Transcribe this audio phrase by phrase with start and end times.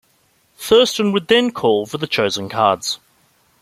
[0.57, 2.97] Thurston would then call for the chosen cards.